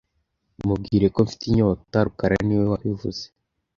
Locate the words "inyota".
1.47-1.97